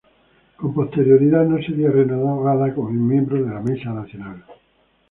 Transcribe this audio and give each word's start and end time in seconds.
Con 0.57 0.73
posterioridad 0.73 1.45
no 1.45 1.57
sería 1.61 1.91
renovada 1.91 2.73
como 2.73 2.89
miembro 2.89 3.35
de 3.45 3.53
la 3.53 3.59
Mesa 3.59 3.91
Nacional. 3.91 4.43